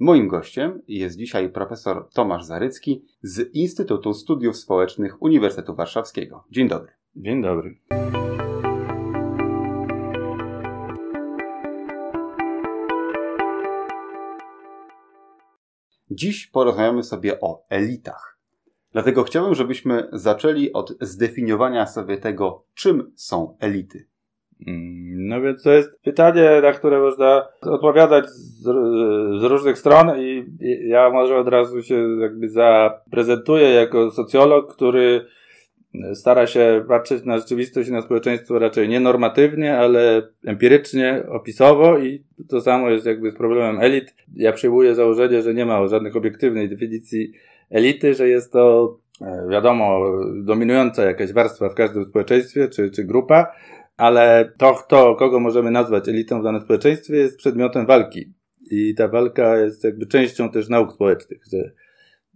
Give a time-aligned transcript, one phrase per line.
[0.00, 6.44] Moim gościem jest dzisiaj profesor Tomasz Zarycki z Instytutu Studiów Społecznych Uniwersytetu Warszawskiego.
[6.50, 6.92] Dzień dobry.
[7.16, 7.78] Dzień dobry.
[16.10, 18.38] Dziś porozmawiamy sobie o elitach.
[18.92, 24.06] Dlatego chciałbym, żebyśmy zaczęli od zdefiniowania sobie tego, czym są elity.
[24.66, 28.62] Mm, no więc to jest pytanie, na które można odpowiadać z,
[29.40, 30.44] z, różnych stron i
[30.88, 35.26] ja może od razu się jakby zaprezentuję jako socjolog, który
[36.14, 42.24] stara się patrzeć na rzeczywistość i na społeczeństwo raczej nie normatywnie, ale empirycznie, opisowo i
[42.48, 44.14] to samo jest jakby z problemem elit.
[44.34, 47.32] Ja przyjmuję założenie, że nie ma żadnych obiektywnej definicji
[47.70, 50.00] elity, że jest to e, wiadomo
[50.44, 53.46] dominująca jakaś warstwa w każdym społeczeństwie czy, czy grupa,
[53.98, 58.32] ale to, kto, kogo możemy nazwać elitą w danym społeczeństwie jest przedmiotem walki.
[58.70, 61.72] I ta walka jest jakby częścią też nauk społecznych, że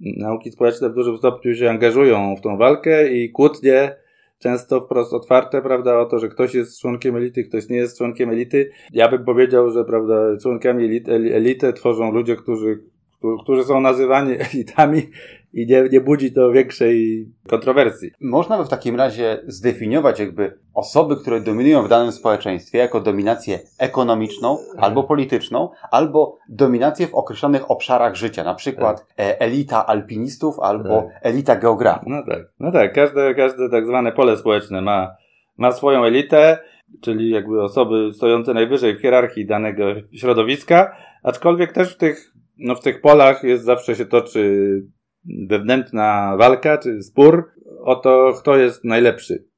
[0.01, 3.97] nauki społeczne w dużym stopniu się angażują w tą walkę i kłótnie
[4.39, 8.31] często wprost otwarte, prawda, o to, że ktoś jest członkiem elity, ktoś nie jest członkiem
[8.31, 8.71] elity.
[8.93, 12.83] Ja bym powiedział, że, prawda, członkami elity, elity tworzą ludzie, którzy,
[13.43, 15.03] którzy są nazywani elitami
[15.53, 18.11] i nie, nie budzi to większej kontrowersji.
[18.21, 23.59] Można by w takim razie zdefiniować jakby osoby, które dominują w danym społeczeństwie jako dominację
[23.79, 29.27] ekonomiczną albo polityczną, albo dominację w określonych obszarach życia, na przykład tak.
[29.27, 31.21] E, elita alpinistów albo tak.
[31.23, 32.07] elita geografów.
[32.07, 35.15] No tak, no tak, każde, każde tak zwane pole społeczne ma,
[35.57, 36.59] ma swoją elitę,
[37.01, 42.32] czyli jakby osoby stojące najwyżej w hierarchii danego środowiska, aczkolwiek też w tych,
[42.63, 44.83] no w tych polach jest zawsze się toczy
[45.49, 49.52] wewnętrzna walka czy spór o to, kto jest najlepszy.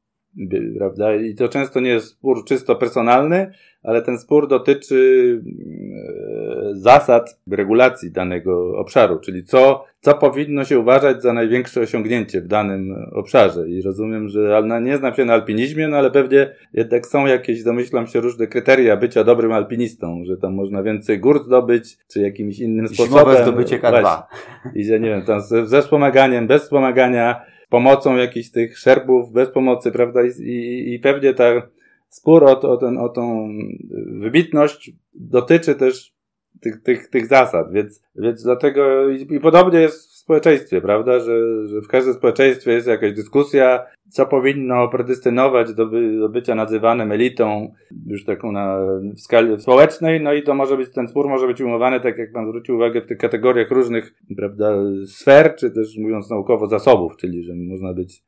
[0.79, 1.15] Prawda?
[1.15, 5.41] I to często nie jest spór czysto personalny, ale ten spór dotyczy
[6.71, 12.47] e, zasad regulacji danego obszaru, czyli co, co powinno się uważać za największe osiągnięcie w
[12.47, 13.69] danym obszarze.
[13.69, 18.07] I rozumiem, że nie znam się na alpinizmie, no ale pewnie jednak są jakieś, domyślam
[18.07, 22.89] się, różne kryteria bycia dobrym alpinistą, że tam można więcej gór zdobyć, czy jakimś innym
[22.89, 23.19] sposobem.
[23.19, 24.23] Zimowe zdobycie K2.
[24.75, 29.93] I że nie wiem, tam ze wspomagania, bez wspomagania, pomocą jakichś tych szerbów, bez pomocy,
[29.93, 30.21] prawda?
[30.25, 31.45] I, i, pewnie ta
[32.09, 33.49] spór o, o, ten, o tą
[34.21, 36.15] wybitność dotyczy też
[36.61, 41.81] tych, tych, tych zasad, więc, więc dlatego i, i podobnie jest społeczeństwie, prawda, że, że
[41.81, 47.73] w każdym społeczeństwie jest jakaś dyskusja, co powinno predystynować do, by, do bycia nazywanym elitą,
[48.07, 48.79] już taką na
[49.17, 52.33] w skali społecznej, no i to może być, ten spór może być umowany, tak jak
[52.33, 54.77] pan zwrócił uwagę, w tych kategoriach różnych, prawda,
[55.07, 58.23] sfer, czy też mówiąc naukowo zasobów, czyli że można być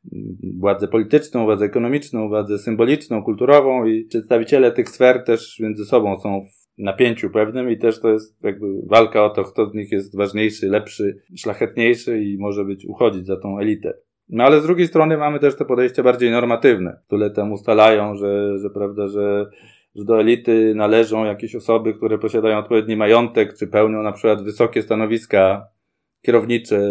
[0.57, 6.45] władzę polityczną, władzę ekonomiczną, władzę symboliczną, kulturową i przedstawiciele tych sfer też między sobą są
[6.77, 10.69] napięciu pewnym i też to jest jakby walka o to, kto z nich jest ważniejszy,
[10.69, 13.93] lepszy, szlachetniejszy i może być uchodzić za tą elitę.
[14.29, 18.59] No ale z drugiej strony mamy też te podejścia bardziej normatywne, które tam ustalają, że,
[18.59, 19.49] że prawda, że,
[19.95, 24.81] że do elity należą jakieś osoby, które posiadają odpowiedni majątek, czy pełnią na przykład wysokie
[24.81, 25.67] stanowiska
[26.21, 26.81] kierownicze,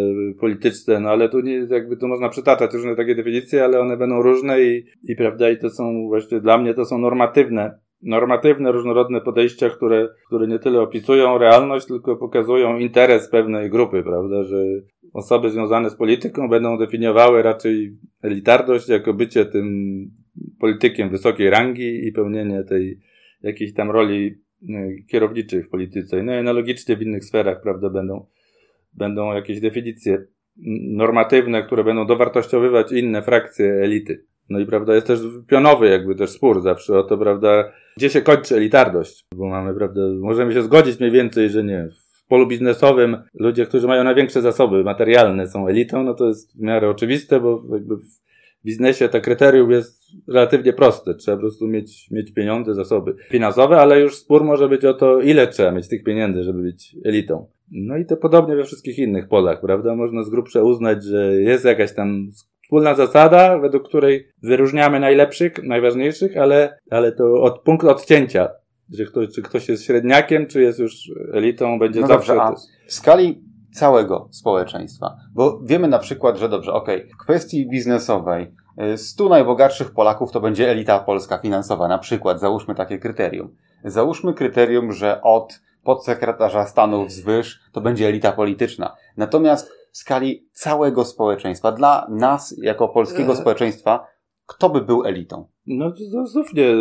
[0.40, 4.22] polityczne, no ale tu nie, jakby tu można przytaczać różne takie definicje, ale one będą
[4.22, 9.20] różne i, i prawda, i to są właśnie dla mnie to są normatywne normatywne, różnorodne
[9.20, 14.64] podejścia, które, które nie tyle opisują realność, tylko pokazują interes pewnej grupy, prawda, że
[15.12, 19.66] osoby związane z polityką będą definiowały raczej elitarność jako bycie tym
[20.60, 23.00] politykiem wysokiej rangi i pełnienie tej
[23.42, 24.34] jakiejś tam roli
[24.68, 26.22] e, kierowniczej w polityce.
[26.22, 28.26] No i analogicznie w innych sferach, prawda, będą,
[28.92, 30.26] będą jakieś definicje
[30.82, 34.24] normatywne, które będą dowartościowywać inne frakcje elity.
[34.48, 38.22] No i prawda, jest też pionowy jakby też spór zawsze o to, prawda, gdzie się
[38.22, 41.88] kończy elitarność, bo mamy, prawda, możemy się zgodzić mniej więcej, że nie,
[42.24, 46.60] w polu biznesowym ludzie, którzy mają największe zasoby materialne są elitą, no to jest w
[46.60, 48.02] miarę oczywiste, bo jakby w
[48.64, 51.14] biznesie to kryterium jest relatywnie proste.
[51.14, 55.20] Trzeba po prostu mieć, mieć pieniądze, zasoby finansowe, ale już spór może być o to,
[55.20, 57.46] ile trzeba mieć tych pieniędzy, żeby być elitą.
[57.70, 59.94] No i to podobnie we wszystkich innych polach, prawda?
[59.94, 62.30] Można z grubsza uznać, że jest jakaś tam
[62.66, 68.48] wspólna zasada, według której wyróżniamy najlepszych, najważniejszych, ale, ale to od punktu odcięcia,
[68.92, 72.34] że ktoś, czy ktoś jest średniakiem, czy jest już elitą, będzie no zawsze.
[72.34, 72.54] Dobrze,
[72.86, 73.42] w skali
[73.72, 78.54] całego społeczeństwa, bo wiemy na przykład, że dobrze, okej, okay, w kwestii biznesowej
[78.96, 83.56] 100 y, najbogatszych Polaków to będzie elita polska finansowa, na przykład, załóżmy takie kryterium.
[83.84, 88.96] Załóżmy kryterium, że od podsekretarza stanu wzwyż to będzie elita polityczna.
[89.16, 93.36] Natomiast w skali całego społeczeństwa, dla nas jako polskiego e...
[93.36, 94.06] społeczeństwa,
[94.46, 95.48] kto by był elitą?
[95.66, 96.74] No to znów nie,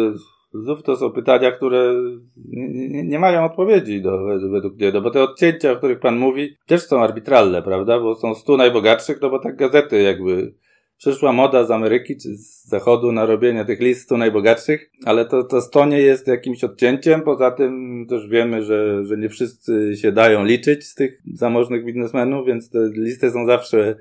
[0.54, 1.94] znów to są pytania, które
[2.38, 4.20] nie, nie, nie mają odpowiedzi do,
[4.52, 8.00] według mnie, no bo te odcięcia, o których pan mówi, też są arbitralne, prawda?
[8.00, 10.54] Bo są stu najbogatszych, no bo tak gazety jakby
[10.98, 15.44] przyszła moda z Ameryki czy z Zachodu na robienie tych list 100 najbogatszych, ale to,
[15.44, 17.22] to 100 nie jest jakimś odcięciem.
[17.22, 22.48] Poza tym też wiemy, że, że nie wszyscy się dają liczyć z tych zamożnych biznesmenów,
[22.48, 23.96] więc te listy są zawsze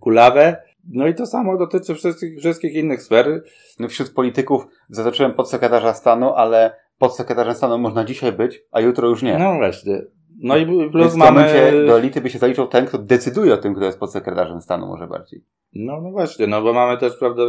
[0.00, 0.56] kulawe.
[0.88, 3.42] No i to samo dotyczy wszystkich, wszystkich innych sfer.
[3.78, 9.22] No wśród polityków zaznaczyłem podsekretarza stanu, ale podsekretarzem stanu można dzisiaj być, a jutro już
[9.22, 9.38] nie.
[9.38, 10.02] No właśnie.
[10.38, 11.30] No i plus Więc w mamy...
[11.30, 14.86] momencie do elity by się zaliczył ten, kto decyduje o tym, kto jest podsekretarzem stanu
[14.86, 15.44] może bardziej.
[15.74, 17.42] No, no właśnie, no bo mamy też, prawda,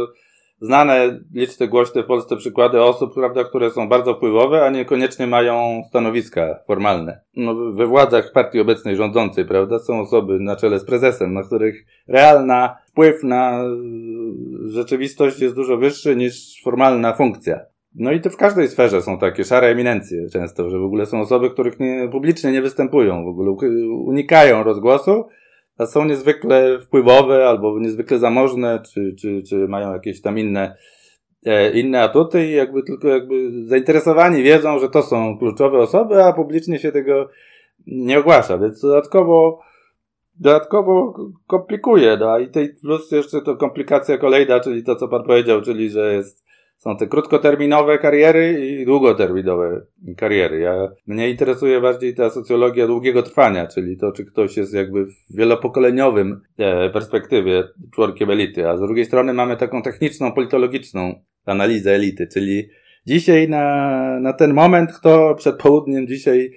[0.60, 5.82] znane, liczne, głośne w Polsce przykłady osób, prawda, które są bardzo wpływowe, a niekoniecznie mają
[5.88, 7.20] stanowiska formalne.
[7.36, 11.86] No, we władzach partii obecnej rządzącej, prawda, są osoby na czele z prezesem, na których
[12.08, 13.64] realna wpływ na
[14.66, 17.60] rzeczywistość jest dużo wyższy niż formalna funkcja.
[17.98, 21.20] No i to w każdej sferze są takie szare eminencje często, że w ogóle są
[21.20, 23.50] osoby, których nie, publicznie nie występują, w ogóle
[24.04, 25.24] unikają rozgłosu,
[25.78, 30.76] a są niezwykle wpływowe albo niezwykle zamożne, czy, czy, czy mają jakieś tam inne,
[31.46, 36.32] e, inne atuty i jakby tylko jakby zainteresowani wiedzą, że to są kluczowe osoby, a
[36.32, 37.28] publicznie się tego
[37.86, 39.60] nie ogłasza, więc dodatkowo
[40.40, 41.14] dodatkowo
[41.46, 45.90] komplikuje, no i tej plus jeszcze to komplikacja kolejna, czyli to, co pan powiedział, czyli,
[45.90, 46.45] że jest
[46.86, 49.80] są te krótkoterminowe kariery i długoterminowe
[50.16, 50.58] kariery.
[50.58, 55.14] Ja, mnie interesuje bardziej ta socjologia długiego trwania, czyli to, czy ktoś jest jakby w
[55.30, 61.14] wielopokoleniowym e, perspektywie członkiem elity, a z drugiej strony mamy taką techniczną, politologiczną
[61.46, 62.68] analizę elity, czyli
[63.06, 66.52] dzisiaj na, na ten moment, kto przed południem dzisiaj,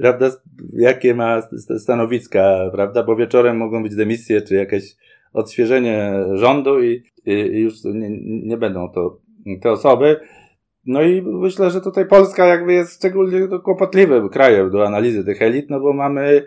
[0.00, 0.30] prawda,
[0.72, 1.42] jakie ma
[1.78, 4.96] stanowiska, prawda, bo wieczorem mogą być demisje, czy jakieś
[5.32, 9.27] odświeżenie rządu i, i, i już nie, nie będą to
[9.62, 10.20] te osoby.
[10.86, 15.70] No i myślę, że tutaj Polska jakby jest szczególnie kłopotliwym krajem do analizy tych elit,
[15.70, 16.46] no bo mamy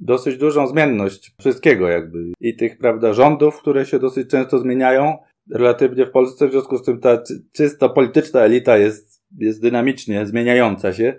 [0.00, 5.18] dosyć dużą zmienność wszystkiego jakby i tych, prawda, rządów, które się dosyć często zmieniają
[5.54, 7.22] relatywnie w Polsce, w związku z tym ta
[7.52, 11.14] czysto polityczna elita jest, jest dynamicznie zmieniająca się,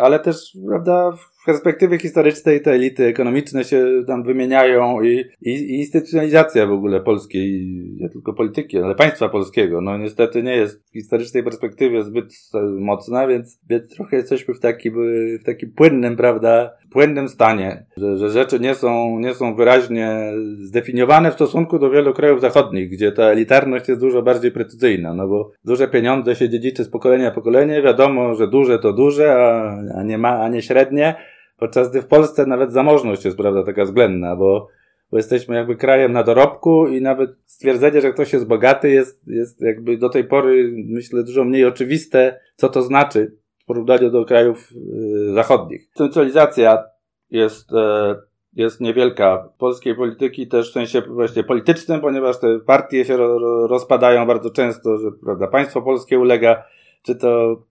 [0.00, 1.12] ale też, prawda,
[1.46, 7.66] perspektywy historycznej te elity ekonomiczne się tam wymieniają i, i, i instytucjonalizacja w ogóle polskiej,
[8.00, 12.34] nie tylko polityki, ale państwa polskiego, no niestety nie jest w historycznej perspektywie zbyt
[12.78, 14.94] mocna, więc, więc trochę jesteśmy w takim,
[15.40, 21.30] w takim płynnym, prawda, płynnym stanie, że, że rzeczy nie są, nie są wyraźnie zdefiniowane
[21.30, 25.50] w stosunku do wielu krajów zachodnich, gdzie ta elitarność jest dużo bardziej precyzyjna, no bo
[25.64, 30.02] duże pieniądze się dziedziczy z pokolenia w pokolenie, wiadomo, że duże to duże, a, a
[30.02, 31.14] nie ma, a nie średnie,
[31.58, 34.68] Podczas gdy w Polsce nawet zamożność jest, prawda, taka względna, bo,
[35.10, 39.60] bo jesteśmy jakby krajem na dorobku i nawet stwierdzenie, że ktoś jest bogaty jest, jest
[39.60, 43.36] jakby do tej pory, myślę, dużo mniej oczywiste, co to znaczy
[43.68, 45.88] porównaniu do krajów y, zachodnich.
[45.94, 46.84] Centralizacja
[47.30, 48.14] jest, e,
[48.52, 54.26] jest niewielka polskiej polityki też w sensie właśnie politycznym, ponieważ te partie się ro, rozpadają
[54.26, 56.64] bardzo często, że prawda, państwo polskie ulega
[57.02, 57.62] czy to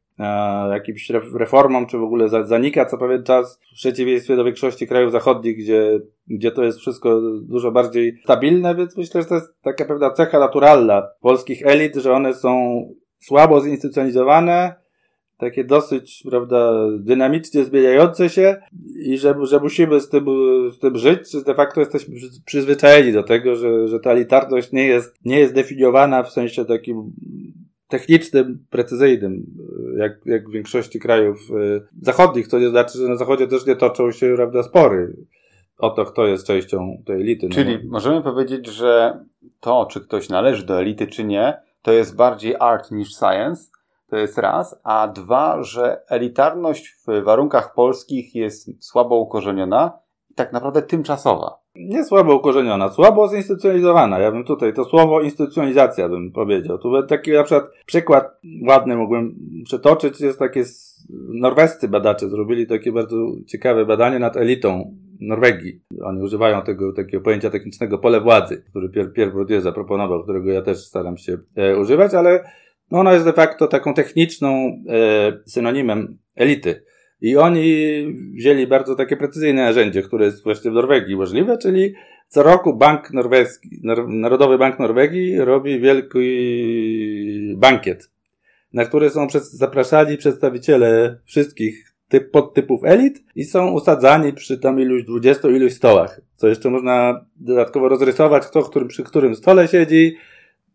[0.71, 5.57] jakimś reformom, czy w ogóle zanika co pewien czas, w przeciwieństwie do większości krajów zachodnich,
[5.57, 10.11] gdzie, gdzie to jest wszystko dużo bardziej stabilne, więc myślę, że to jest taka pewna
[10.11, 12.81] cecha naturalna polskich elit, że one są
[13.19, 14.75] słabo zinstytucjonizowane,
[15.37, 18.55] takie dosyć, prawda, dynamicznie zmieniające się
[18.99, 20.25] i że, że musimy z tym,
[20.71, 22.15] z tym żyć, że de facto jesteśmy
[22.45, 27.11] przyzwyczajeni do tego, że, że ta elitarność nie jest, nie jest definiowana w sensie takim
[27.87, 29.45] technicznym, precyzyjnym,
[29.97, 33.75] jak, jak w większości krajów e, zachodnich, co nie znaczy, że na zachodzie też nie
[33.75, 35.15] toczą się prawda, spory
[35.77, 37.47] o to, kto jest częścią tej elity.
[37.49, 37.91] No Czyli no.
[37.91, 39.19] możemy powiedzieć, że
[39.59, 43.71] to, czy ktoś należy do elity, czy nie, to jest bardziej art niż science,
[44.09, 49.99] to jest raz, a dwa, że elitarność w warunkach polskich jest słabo ukorzeniona
[50.29, 54.19] i tak naprawdę tymczasowa nie słabo ukorzeniona, słabo zinstytucjalizowana.
[54.19, 56.77] Ja bym tutaj to słowo instytucjalizacja bym powiedział.
[56.77, 59.35] Tu taki na przykład przykład ładny mógłbym
[59.65, 60.21] przytoczyć.
[60.21, 60.63] Jest takie
[61.29, 63.15] norwescy badacze zrobili takie bardzo
[63.47, 65.81] ciekawe badanie nad elitą Norwegii.
[66.03, 70.77] Oni używają tego takiego pojęcia technicznego pole władzy, który Pierre Bourdieu zaproponował, którego ja też
[70.77, 72.43] staram się e, używać, ale
[72.91, 76.83] no ono jest de facto taką techniczną e, synonimem elity.
[77.21, 77.71] I oni
[78.33, 81.93] wzięli bardzo takie precyzyjne narzędzie, które jest właśnie w Norwegii możliwe, czyli
[82.27, 83.69] co roku bank norweski,
[84.07, 86.19] Narodowy Bank Norwegii robi wielki
[87.57, 88.11] bankiet,
[88.73, 95.03] na który są zapraszani przedstawiciele wszystkich typ, podtypów elit i są usadzani przy tam iluś
[95.03, 96.21] dwudziestu iluś stołach.
[96.35, 100.15] Co jeszcze można dodatkowo rozrysować, kto którym, przy którym stole siedzi,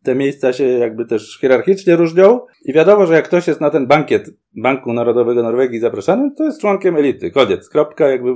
[0.03, 3.87] te miejsca się jakby też hierarchicznie różnią i wiadomo, że jak ktoś jest na ten
[3.87, 7.31] bankiet Banku Narodowego Norwegii zapraszany, to jest członkiem elity.
[7.31, 8.35] Koniec, kropka, jakby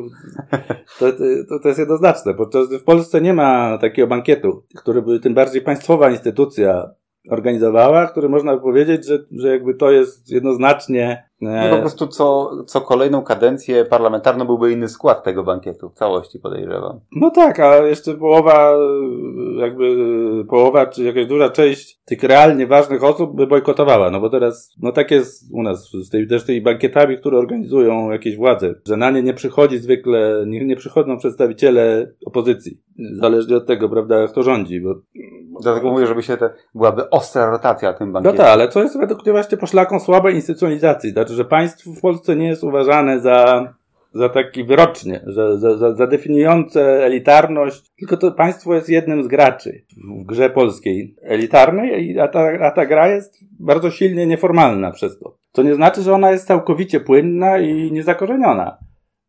[0.98, 1.12] to,
[1.48, 2.34] to, to jest jednoznaczne.
[2.34, 6.90] Podczas w Polsce nie ma takiego bankietu, który by tym bardziej państwowa instytucja
[7.30, 12.50] organizowała, który można by powiedzieć, że, że jakby to jest jednoznacznie no po prostu co,
[12.66, 17.00] co kolejną kadencję parlamentarną byłby inny skład tego bankietu, w całości podejrzewam.
[17.12, 18.76] No tak, a jeszcze połowa,
[19.58, 19.96] jakby
[20.48, 24.92] połowa, czy jakaś duża część tych realnie ważnych osób by bojkotowała, no bo teraz, no
[24.92, 29.10] tak jest u nas, z tej, też tymi bankietami, które organizują jakieś władze, że na
[29.10, 32.80] nie nie przychodzi zwykle, nie, nie przychodzą przedstawiciele opozycji,
[33.12, 34.94] zależnie od tego, prawda, kto rządzi, bo...
[35.62, 38.32] Dlatego mówię, żeby się te, byłaby ostra rotacja tym bankiecie.
[38.32, 42.00] No tak, ale co jest według mnie właśnie poszlaką słabej instytucjonalizacji, znaczy, że państwo w
[42.00, 43.72] Polsce nie jest uważane za,
[44.12, 49.26] za taki wyrocznie, że, za, za, za definiujące elitarność, tylko to państwo jest jednym z
[49.26, 49.84] graczy
[50.20, 55.36] w grze polskiej elitarnej, a ta, a ta gra jest bardzo silnie nieformalna przez to.
[55.52, 58.78] To nie znaczy, że ona jest całkowicie płynna i niezakorzeniona.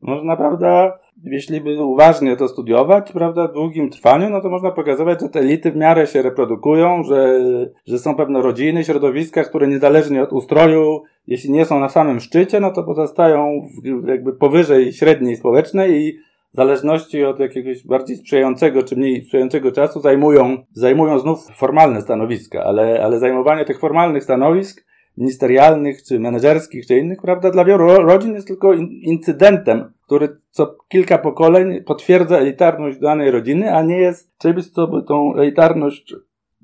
[0.01, 5.22] Można, prawda, jeśli by uważnie to studiować, prawda, w długim trwaniu, no to można pokazywać,
[5.22, 7.40] że te elity w miarę się reprodukują, że,
[7.88, 12.60] że są pewne rodziny, środowiska, które niezależnie od ustroju, jeśli nie są na samym szczycie,
[12.60, 13.62] no to pozostają
[14.06, 16.18] jakby powyżej średniej społecznej i
[16.54, 22.64] w zależności od jakiegoś bardziej sprzyjającego czy mniej sprzyjającego czasu zajmują, zajmują znów formalne stanowiska,
[22.64, 28.34] ale, ale zajmowanie tych formalnych stanowisk ministerialnych, czy menedżerskich, czy innych, prawda, dla wielu rodzin
[28.34, 34.70] jest tylko incydentem, który co kilka pokoleń potwierdza elitarność danej rodziny, a nie jest czymś,
[34.70, 36.16] co by tą elitarność,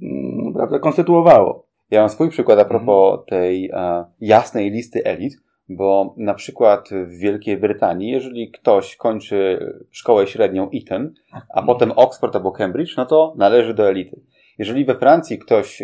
[0.02, 1.68] mm, prawda, konstytuowało.
[1.92, 3.26] Ja mam swój przykład a propos mhm.
[3.28, 5.34] tej a, jasnej listy elit,
[5.70, 9.60] bo na przykład w Wielkiej Brytanii, jeżeli ktoś kończy
[9.92, 11.66] szkołę średnią Eton, a mhm.
[11.66, 14.22] potem Oxford albo Cambridge, no to należy do elity.
[14.58, 15.82] Jeżeli we Francji ktoś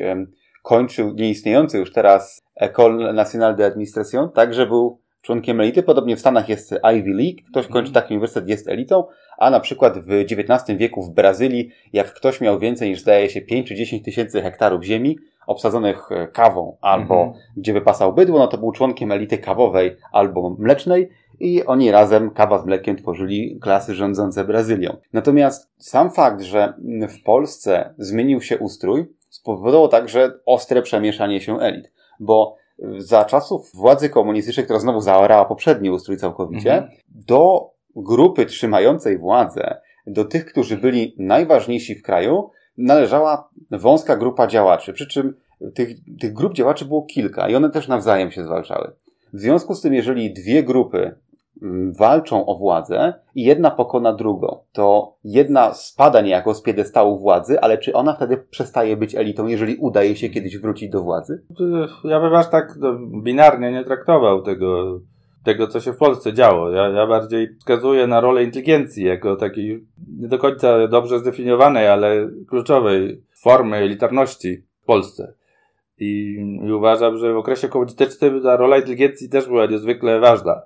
[0.64, 5.84] kończył nieistniejący już teraz École Nationale d'Administration, także był członkiem elity.
[5.84, 7.42] Podobnie w Stanach jest Ivy League.
[7.50, 7.74] Ktoś mhm.
[7.74, 9.04] kończy taki uniwersytet, jest elitą,
[9.38, 13.42] a na przykład w XIX wieku w Brazylii, jak ktoś miał więcej niż zdaje się
[13.42, 17.44] 5 czy 10 tysięcy hektarów ziemi obsadzonych e, kawą albo mhm.
[17.58, 21.10] gdzie wypasał bydło, no to był członkiem elity kawowej albo mlecznej
[21.40, 24.98] i oni razem kawa z mlekiem tworzyli klasy rządzące Brazylią.
[25.14, 26.74] Natomiast sam fakt, że
[27.10, 32.56] w Polsce zmienił się ustrój, spowodowało także ostre przemieszanie się elit, bo
[32.98, 36.92] za czasów władzy komunistycznej, która znowu zaorała poprzedni ustrój całkowicie, mhm.
[37.08, 44.94] do grupy trzymającej władzę, do tych, którzy byli najważniejsi w kraju, należała wąska grupa działaczy.
[44.94, 45.34] Przy czym
[45.76, 48.92] tych, tych grup działaczy było kilka i one też nawzajem się zwalczały.
[49.34, 51.16] W związku z tym, jeżeli dwie grupy
[52.00, 57.78] walczą o władzę i jedna pokona drugą, to jedna spada niejako z piedestału władzy, ale
[57.78, 61.44] czy ona wtedy przestaje być elitą, jeżeli udaje się kiedyś wrócić do władzy?
[62.04, 62.78] Ja bym aż tak
[63.24, 65.00] binarnie nie traktował tego,
[65.44, 66.70] tego co się w Polsce działo.
[66.70, 69.86] Ja, ja bardziej wskazuję na rolę inteligencji jako takiej
[70.20, 75.34] nie do końca dobrze zdefiniowanej, ale kluczowej formy elitarności w Polsce.
[76.00, 76.36] I,
[76.68, 80.62] I uważam, że w okresie komunistycznym ta rola inteligencji też była niezwykle ważna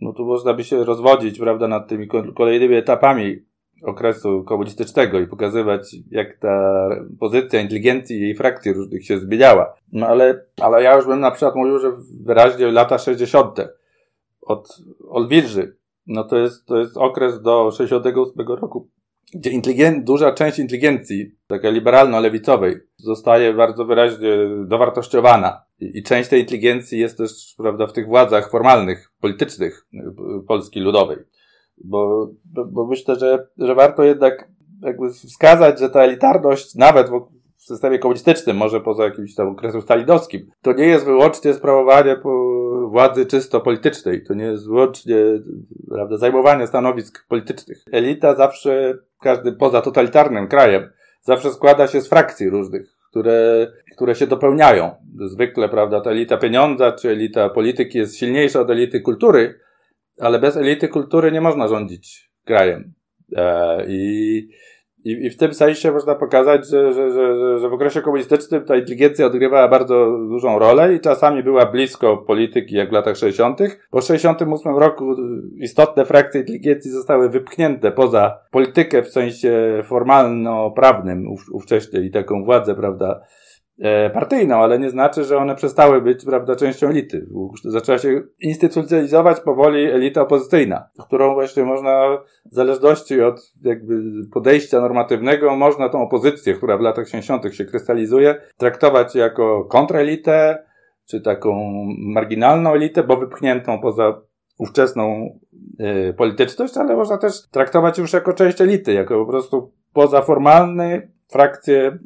[0.00, 3.36] no tu można by się rozwodzić, prawda, nad tymi kolejnymi etapami
[3.82, 6.88] okresu komunistycznego i pokazywać, jak ta
[7.20, 9.74] pozycja inteligencji i jej frakcji różnych się zmieniała.
[9.92, 11.92] No ale, ale ja już bym na przykład mówił, że
[12.24, 13.58] wyraźnie lata 60.
[14.42, 15.76] od Olwilży,
[16.06, 18.88] no to jest, to jest okres do 68 roku,
[19.34, 25.64] gdzie inteligen- duża część inteligencji, taka liberalno-lewicowej, zostaje bardzo wyraźnie dowartościowana.
[25.80, 29.86] I, I, część tej inteligencji jest też, prawda, w tych władzach formalnych, politycznych
[30.48, 31.16] Polski Ludowej.
[31.84, 34.48] Bo, bo, bo myślę, że, że warto jednak
[34.82, 37.28] jakby wskazać, że ta elitarność, nawet w,
[37.66, 42.16] w systemie komunistycznym, może poza jakimś tam okresem stalinowskim, to nie jest wyłącznie sprawowanie
[42.90, 44.24] władzy czysto politycznej.
[44.24, 45.16] To nie jest wyłącznie
[45.90, 47.84] prawda, zajmowanie stanowisk politycznych.
[47.92, 50.90] Elita zawsze, każdy poza totalitarnym krajem,
[51.22, 54.90] zawsze składa się z frakcji różnych, które, które się dopełniają.
[55.24, 59.60] Zwykle, prawda, ta elita pieniądza czy elita polityki jest silniejsza od elity kultury,
[60.20, 62.94] ale bez elity kultury nie można rządzić krajem.
[63.36, 64.48] E, I
[65.06, 68.76] i, I w tym sensie można pokazać, że, że, że, że w okresie komunistycznym ta
[68.76, 73.58] inteligencja odgrywała bardzo dużą rolę i czasami była blisko polityki, jak w latach 60.
[73.90, 75.16] Po 68 roku
[75.58, 83.20] istotne frakcje inteligencji zostały wypchnięte poza politykę w sensie formalno-prawnym ówcześnie i taką władzę, prawda,
[84.14, 87.26] partyjną, ale nie znaczy, że one przestały być, prawda, częścią elity.
[87.64, 92.18] Zaczęła się instytucjonalizować powoli elita opozycyjna, którą właśnie można,
[92.52, 94.02] w zależności od jakby
[94.32, 97.54] podejścia normatywnego, można tą opozycję, która w latach 60.
[97.54, 100.64] się krystalizuje, traktować jako kontraelitę,
[101.06, 104.20] czy taką marginalną elitę, bo wypchniętą poza
[104.58, 105.38] ówczesną
[105.80, 111.98] y, polityczność, ale można też traktować już jako część elity, jako po prostu pozaformalny frakcję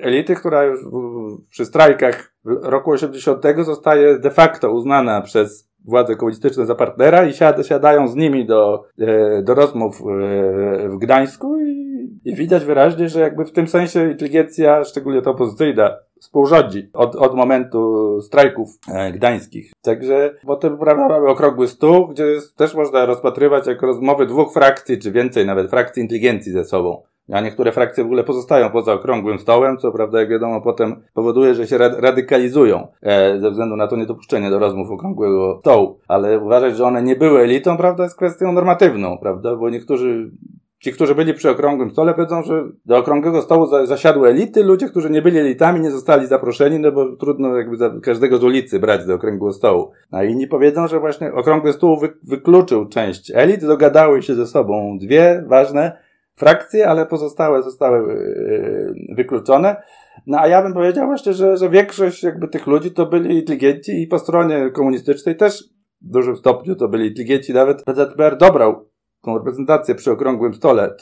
[0.00, 0.80] elity, która już
[1.50, 7.66] przy strajkach roku 80 zostaje de facto uznana przez władze komunistyczne za partnera i siad,
[7.66, 11.78] siadają z nimi do, e, do rozmów e, w Gdańsku i,
[12.24, 17.34] i widać wyraźnie, że jakby w tym sensie inteligencja, szczególnie ta opozycyjna, współrządzi od, od
[17.34, 19.72] momentu strajków e, gdańskich.
[19.82, 22.24] Także potem prawda, mamy okrągły stół, gdzie
[22.56, 27.02] też można rozpatrywać jako rozmowy dwóch frakcji, czy więcej nawet frakcji inteligencji ze sobą.
[27.32, 31.54] A niektóre frakcje w ogóle pozostają poza okrągłym stołem, co prawda, jak wiadomo, potem powoduje,
[31.54, 35.98] że się radykalizują e, ze względu na to niedopuszczenie do rozmów okrągłego stołu.
[36.08, 40.30] Ale uważać, że one nie były elitą, prawda, jest kwestią normatywną, prawda, bo niektórzy
[40.80, 44.64] Ci, którzy byli przy okrągłym stole, wiedzą, że do okrągłego stołu zasiadły elity.
[44.64, 48.78] Ludzie, którzy nie byli elitami, nie zostali zaproszeni, no bo trudno jakby każdego z ulicy
[48.78, 49.90] brać do okrągłego stołu.
[50.10, 54.98] A inni powiedzą, że właśnie okrągły stół wy wykluczył część elit, dogadały się ze sobą
[55.00, 56.07] dwie ważne
[56.38, 59.76] frakcje, ale pozostałe zostały yy, wykluczone.
[60.26, 64.02] No a ja bym powiedział właśnie, że, że większość jakby tych ludzi to byli inteligenci
[64.02, 65.64] i po stronie komunistycznej też
[66.02, 67.54] w dużym stopniu to byli inteligenci.
[67.54, 68.88] Nawet PZPR dobrał
[69.22, 70.94] tą reprezentację przy okrągłym stole.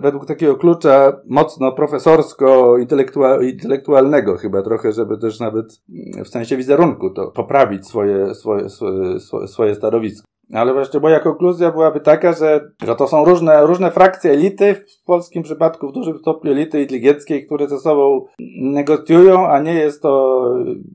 [0.00, 5.82] Według takiego klucza mocno profesorsko-intelektualnego chyba trochę, żeby też nawet
[6.24, 10.28] w sensie wizerunku to poprawić swoje, swoje, swoje, swoje stanowisko.
[10.52, 15.04] Ale właśnie moja konkluzja byłaby taka, że, że to są różne, różne frakcje elity, w
[15.04, 18.26] polskim przypadku w dużym stopniu elity inteligenckiej, które ze sobą
[18.60, 20.44] negocjują, a nie jest to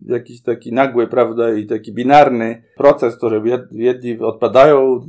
[0.05, 3.41] jakiś taki nagły, prawda, i taki binarny proces, który
[3.72, 5.00] jedni odpadają,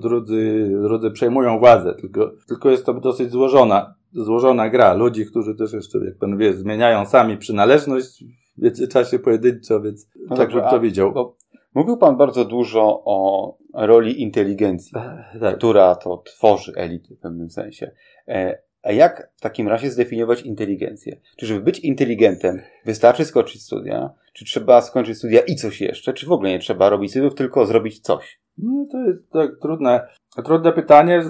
[0.00, 5.72] drudzy, drudzy przejmują władzę, tylko, tylko jest to dosyć złożona, złożona gra ludzi, którzy też
[5.72, 8.24] jeszcze, jak pan wie, zmieniają sami przynależność
[8.58, 11.12] w międzyczasie pojedynczo, więc no tak bym to widział.
[11.12, 11.36] Bo
[11.74, 14.92] Mówił Pan bardzo dużo o roli inteligencji,
[15.40, 15.56] tak.
[15.56, 17.90] która to tworzy elity w pewnym sensie.
[18.28, 21.20] E, a jak w takim razie zdefiniować inteligencję?
[21.36, 24.10] Czy żeby być inteligentem wystarczy skończyć studia?
[24.32, 26.12] Czy trzeba skończyć studia i coś jeszcze?
[26.12, 28.40] Czy w ogóle nie trzeba robić studiów, tylko zrobić coś?
[28.58, 30.08] No to jest tak trudne,
[30.44, 31.22] trudne pytanie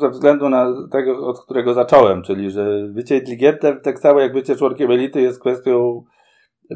[0.00, 4.56] ze względu na tego, od którego zacząłem, czyli że bycie inteligentem tak samo jak bycie
[4.56, 6.04] członkiem elity jest kwestią,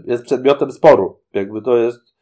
[0.04, 1.20] jest przedmiotem sporu.
[1.32, 2.15] Jakby to jest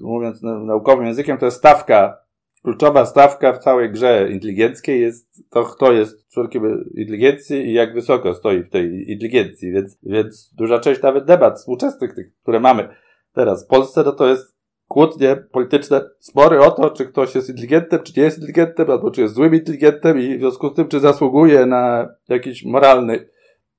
[0.00, 2.18] mówiąc naukowym językiem, to jest stawka,
[2.62, 8.34] kluczowa stawka w całej grze inteligenckiej jest to, kto jest członkiem inteligencji i jak wysoko
[8.34, 12.88] stoi w tej inteligencji, więc, więc duża część nawet debat współczesnych, tych, które mamy
[13.32, 14.54] teraz w Polsce, no to jest
[14.88, 19.20] kłótnie polityczne, spory o to, czy ktoś jest inteligentem, czy nie jest inteligentem, albo czy
[19.20, 23.28] jest złym inteligentem i w związku z tym, czy zasługuje na jakiś moralny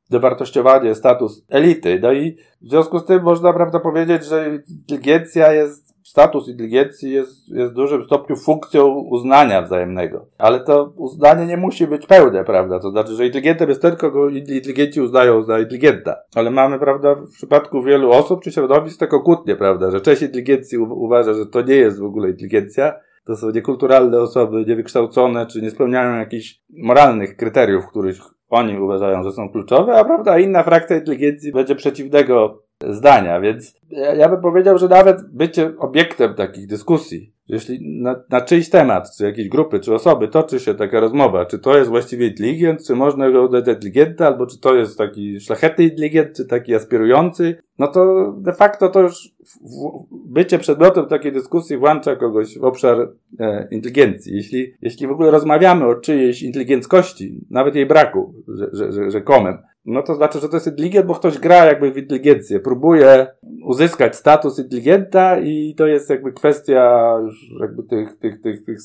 [0.10, 2.00] dowartościowanie, status elity.
[2.02, 7.50] No i w związku z tym można, prawda, powiedzieć, że inteligencja jest, status inteligencji jest,
[7.50, 10.26] jest w dużym stopniu funkcją uznania wzajemnego.
[10.38, 12.80] Ale to uznanie nie musi być pełne, prawda?
[12.80, 16.15] To znaczy, że inteligentem jest ten, kogo inteligenci uznają za inteligenta.
[16.36, 20.78] Ale mamy, prawda, w przypadku wielu osób czy środowisk taką kłótnię, prawda, że część inteligencji
[20.78, 22.94] uważa, że to nie jest w ogóle inteligencja,
[23.26, 29.31] to są niekulturalne osoby, niewykształcone, czy nie spełniają jakichś moralnych kryteriów, których oni uważają, że
[29.31, 34.77] są kluczowe, a prawda, inna frakcja inteligencji będzie przeciwnego zdania, więc ja, ja bym powiedział,
[34.77, 39.93] że nawet bycie obiektem takich dyskusji, jeśli na, na czyjś temat, czy jakiejś grupy, czy
[39.93, 44.27] osoby toczy się taka rozmowa, czy to jest właściwie inteligent, czy można go udać inteligenta,
[44.27, 49.01] albo czy to jest taki szlachetny inteligent, czy taki aspirujący, no to de facto to
[49.01, 49.36] już
[50.12, 54.36] bycie przedmiotem takiej dyskusji włącza kogoś w obszar e, inteligencji.
[54.36, 59.58] Jeśli, jeśli w ogóle rozmawiamy o czyjejś inteligenckości, nawet jej braku, że, że, że, rzekomym,
[59.86, 63.27] no to znaczy, że to jest inteligent, bo ktoś gra jakby w inteligencję, próbuje
[63.65, 67.13] uzyskać status inteligenta i to jest jakby kwestia
[67.62, 68.78] jakby tych, tych, tych, tych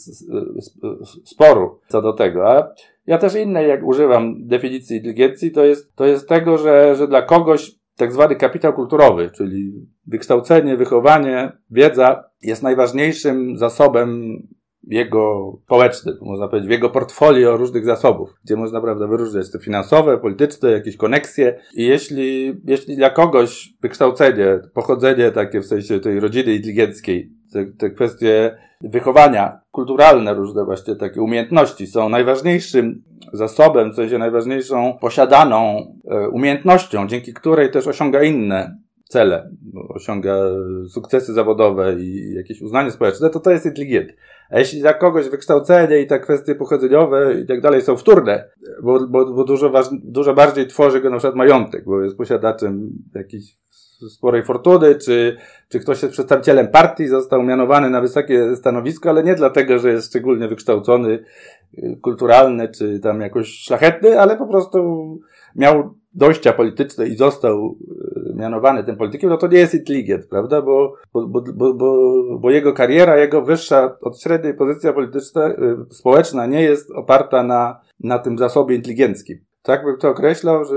[1.24, 2.50] sporu co do tego.
[2.50, 2.74] A
[3.06, 7.22] ja też innej, jak używam definicji inteligencji, to jest, to jest tego, że, że dla
[7.22, 9.72] kogoś tak zwany kapitał kulturowy, czyli
[10.06, 14.38] wykształcenie, wychowanie, wiedza jest najważniejszym zasobem
[14.82, 20.18] jego społeczny, można powiedzieć, w jego portfolio różnych zasobów, gdzie można, prawda, wyróżniać te finansowe,
[20.18, 21.60] polityczne, jakieś koneksje.
[21.74, 27.90] I jeśli, jeśli dla kogoś wykształcenie, pochodzenie takie w sensie tej rodziny inteligenckiej te, te
[27.90, 36.28] kwestie wychowania kulturalne, różne właśnie takie umiejętności są najważniejszym zasobem, w sensie najważniejszą posiadaną e,
[36.28, 38.76] umiejętnością, dzięki której też osiąga inne
[39.10, 39.50] cele,
[39.88, 40.36] osiąga
[40.88, 44.12] sukcesy zawodowe i jakieś uznanie społeczne, to to jest inteligent.
[44.50, 48.44] A jeśli dla kogoś wykształcenie i te kwestie pochodzeniowe i tak dalej są wtórne,
[48.82, 52.90] bo, bo, bo dużo, waż, dużo bardziej tworzy go na przykład majątek, bo jest posiadaczem
[53.14, 53.56] jakiejś
[54.08, 55.36] sporej fortuny, czy,
[55.68, 60.08] czy ktoś jest przedstawicielem partii, został mianowany na wysokie stanowisko, ale nie dlatego, że jest
[60.08, 61.24] szczególnie wykształcony,
[61.78, 65.20] y, kulturalny, czy tam jakoś szlachetny, ale po prostu
[65.56, 67.76] miał dojścia polityczne i został
[68.30, 70.62] y, mianowany tym politykiem, no to nie jest inteligent, prawda?
[70.62, 75.54] Bo, bo, bo, bo, bo jego kariera, jego wyższa od średniej pozycja polityczna, y,
[75.90, 79.38] społeczna nie jest oparta na, na tym zasobie inteligenckim.
[79.62, 80.74] Tak bym to określał, że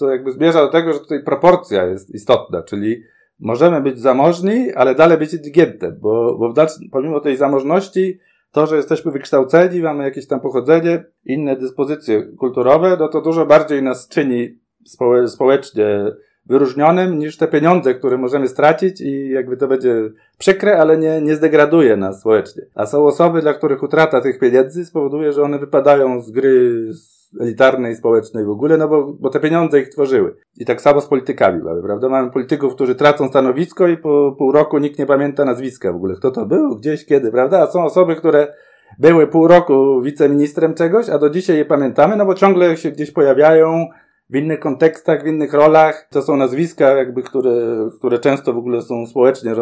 [0.00, 3.02] co jakby zmierza do tego, że tutaj proporcja jest istotna, czyli
[3.40, 8.18] możemy być zamożni, ale dalej być inteligentem, bo, bo w dalszym, pomimo tej zamożności,
[8.52, 13.82] to, że jesteśmy wykształceni, mamy jakieś tam pochodzenie, inne dyspozycje kulturowe, no to dużo bardziej
[13.82, 16.04] nas czyni społe społecznie
[16.46, 19.94] wyróżnionym niż te pieniądze, które możemy stracić i jakby to będzie
[20.38, 22.62] przykre, ale nie, nie zdegraduje nas społecznie.
[22.74, 26.86] A są osoby, dla których utrata tych pieniędzy spowoduje, że one wypadają z gry
[27.40, 30.36] elitarnej, społecznej w ogóle, no bo, bo te pieniądze ich tworzyły.
[30.58, 32.08] I tak samo z politykami mamy, prawda?
[32.08, 36.14] Mamy polityków, którzy tracą stanowisko i po pół roku nikt nie pamięta nazwiska w ogóle.
[36.14, 37.62] Kto to był, gdzieś, kiedy, prawda?
[37.62, 38.54] A są osoby, które
[38.98, 43.10] były pół roku wiceministrem czegoś, a do dzisiaj je pamiętamy, no bo ciągle się gdzieś
[43.10, 43.86] pojawiają,
[44.30, 46.08] w innych kontekstach, w innych rolach.
[46.10, 49.54] To są nazwiska, jakby, które, które często w ogóle są społecznie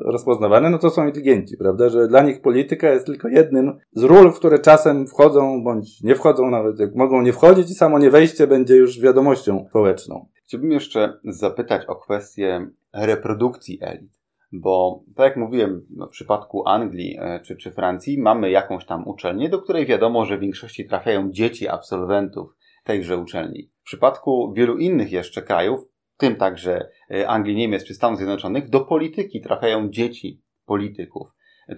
[0.00, 1.88] rozpoznawane, no to są inteligenci, prawda?
[1.88, 6.14] Że dla nich polityka jest tylko jednym z ról, w które czasem wchodzą, bądź nie
[6.14, 10.26] wchodzą nawet, jak mogą nie wchodzić i samo nie wejście będzie już wiadomością społeczną.
[10.44, 14.24] Chciałbym jeszcze zapytać o kwestię reprodukcji elit.
[14.52, 19.08] Bo, tak jak mówiłem, no, w przypadku Anglii e, czy, czy Francji mamy jakąś tam
[19.08, 23.70] uczelnię, do której wiadomo, że w większości trafiają dzieci absolwentów tejże uczelni.
[23.84, 25.80] W przypadku wielu innych jeszcze krajów,
[26.14, 31.28] w tym także e, Anglii, Niemiec czy Stanów Zjednoczonych, do polityki trafiają dzieci polityków.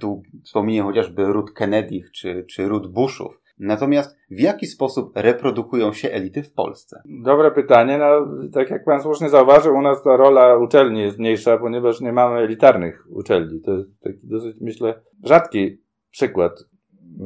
[0.01, 3.41] Tu wspomnę chociażby Ruth Kennedy czy, czy Ruth Bushów.
[3.59, 7.03] Natomiast w jaki sposób reprodukują się elity w Polsce?
[7.05, 7.99] Dobre pytanie.
[7.99, 12.13] No, tak jak Pan słusznie zauważył, u nas ta rola uczelni jest mniejsza, ponieważ nie
[12.13, 13.61] mamy elitarnych uczelni.
[13.61, 15.79] To jest taki dosyć, myślę, rzadki
[16.11, 16.53] przykład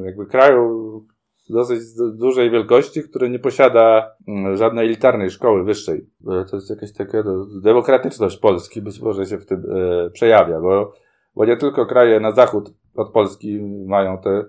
[0.05, 1.07] jakby kraju,
[1.49, 1.79] dosyć
[2.13, 6.09] dużej wielkości, który nie posiada mm, żadnej elitarnej szkoły wyższej.
[6.27, 10.59] E, to jest jakaś taka no, demokratyczność Polski, być może się w tym e, przejawia,
[10.59, 10.93] bo,
[11.35, 14.45] bo nie tylko kraje na zachód od Polski mają te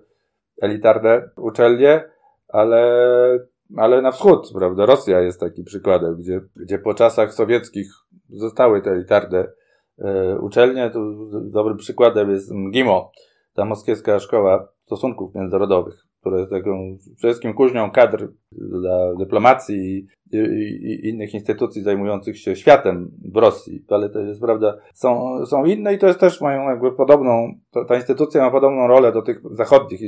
[0.60, 2.04] elitarne uczelnie,
[2.48, 3.38] ale,
[3.76, 4.86] ale na wschód, prawda?
[4.86, 7.92] Rosja jest takim przykładem, gdzie, gdzie po czasach sowieckich
[8.28, 9.52] zostały te elitarne
[9.98, 10.90] e, uczelnie.
[10.90, 13.12] Tu dobrym przykładem jest MGIMO,
[13.54, 20.38] ta moskiewska szkoła stosunków międzynarodowych która jest taką wszystkim kuźnią kadr dla dyplomacji i, i,
[20.38, 25.94] i, innych instytucji zajmujących się światem w Rosji, ale to jest prawda, są, są inne
[25.94, 27.54] i to jest też mają jakby podobną,
[27.88, 30.00] ta instytucja ma podobną rolę do tych zachodnich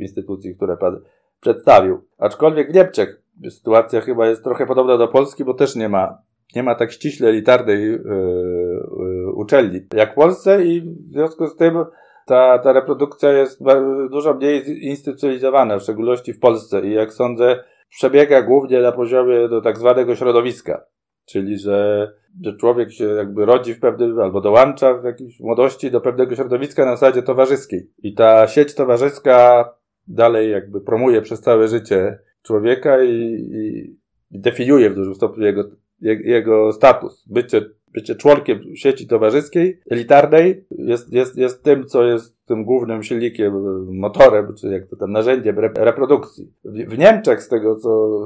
[0.00, 1.00] instytucji, które pan
[1.40, 2.00] przedstawił.
[2.18, 6.18] Aczkolwiek w Niemczech sytuacja chyba jest trochę podobna do Polski, bo też nie ma
[6.56, 8.00] nie ma tak ściśle elitarnej yy,
[8.98, 11.84] yy, uczelni jak w Polsce i w związku z tym
[12.30, 13.60] ta, ta reprodukcja jest
[14.10, 19.60] dużo mniej instytucjonalizowana, w szczególności w Polsce i jak sądzę, przebiega głównie na poziomie do
[19.60, 20.84] tak zwanego środowiska.
[21.24, 22.12] Czyli, że,
[22.44, 26.84] że człowiek się jakby rodzi w pewnym, albo dołącza w jakiejś młodości do pewnego środowiska
[26.84, 27.90] na zasadzie towarzyskiej.
[28.02, 29.68] I ta sieć towarzyska
[30.08, 33.14] dalej jakby promuje przez całe życie człowieka i,
[34.30, 35.64] i definiuje w dużym stopniu jego,
[36.00, 37.24] jego status.
[37.28, 37.62] Bycie
[37.94, 43.52] bycie członkiem sieci towarzyskiej, elitarnej, jest, jest, jest tym, co jest tym głównym silnikiem,
[43.98, 46.52] motorem, czy jak to tam narzędziem reprodukcji.
[46.64, 48.20] W, Niemczech, z tego co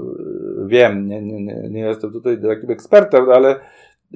[0.66, 3.60] wiem, nie, nie, nie jestem tutaj takim ekspertem, ale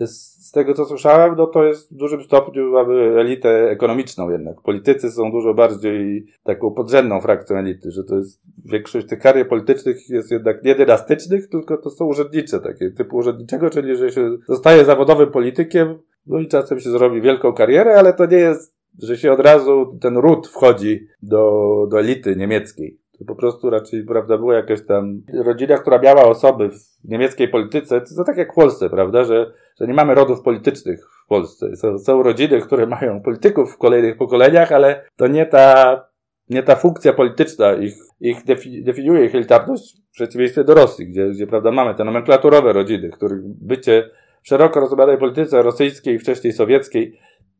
[0.06, 4.60] z tego co słyszałem, no to jest w dużym stopniu mamy elitę ekonomiczną jednak.
[4.60, 10.08] Politycy są dużo bardziej taką podrzędną frakcją elity, że to jest większość tych karier politycznych
[10.08, 14.84] jest jednak nie dynastycznych, tylko to są urzędnicze takie, typu urzędniczego, czyli że się zostaje
[14.84, 19.32] zawodowym politykiem, no i czasem się zrobi wielką karierę, ale to nie jest, że się
[19.32, 22.98] od razu ten ród wchodzi do, do elity niemieckiej.
[23.18, 28.00] To po prostu raczej, prawda, była jakaś tam rodzina, która miała osoby w niemieckiej polityce,
[28.00, 31.76] to tak jak w Polsce, prawda, że, że nie mamy rodów politycznych w Polsce.
[31.76, 36.04] Są, są rodziny, które mają polityków w kolejnych pokoleniach, ale to nie ta,
[36.50, 41.28] nie ta funkcja polityczna ich, ich defi, definiuje ich elitarność w przeciwieństwie do Rosji, gdzie,
[41.30, 44.10] gdzie, prawda, mamy te nomenklaturowe rodziny, których bycie
[44.42, 47.18] w szeroko rozumianej polityce rosyjskiej, wcześniej sowieckiej,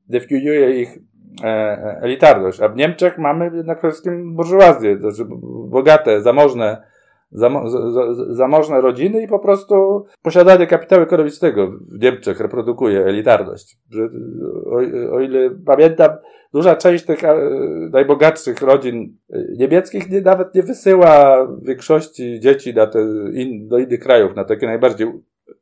[0.09, 0.99] definiuje ich
[2.03, 2.61] elitarność.
[2.61, 5.31] A w Niemczech mamy jednak przede wszystkim burżuazję, to znaczy
[5.69, 6.83] bogate, zamożne,
[7.33, 7.65] zamo,
[8.31, 13.79] zamożne rodziny i po prostu posiadanie kapitału ekonomicznego w Niemczech reprodukuje elitarność.
[14.67, 14.77] O,
[15.17, 16.11] o ile pamiętam,
[16.53, 17.37] duża część tych e,
[17.93, 23.01] najbogatszych rodzin e, niemieckich nie, nawet nie wysyła większości dzieci na te
[23.33, 25.13] in, do innych krajów, na takie najbardziej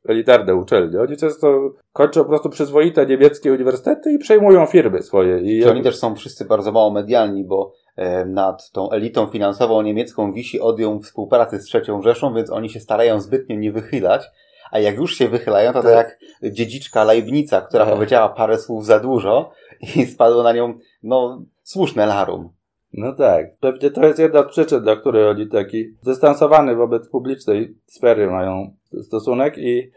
[0.07, 1.01] elitarne uczelnie.
[1.01, 5.39] Oni często kończą po prostu przyzwoite niemieckie uniwersytety i przejmują firmy swoje.
[5.39, 10.33] I oni też są wszyscy bardzo mało medialni, bo e, nad tą elitą finansową niemiecką
[10.33, 14.29] wisi odjął współpracy z trzecią Rzeszą, więc oni się starają zbytnio nie wychylać.
[14.71, 17.93] A jak już się wychylają, to tak, tak jak dziedziczka Leibnica, która tak.
[17.93, 19.51] powiedziała parę słów za dużo
[19.95, 20.73] i spadło na nią,
[21.03, 22.56] no, słuszne larum.
[22.97, 23.45] No tak.
[23.59, 28.73] Pewnie to jest jedna z przyczyn, dla której oni taki dystansowany wobec publicznej sfery mają
[29.01, 29.91] stosunek i,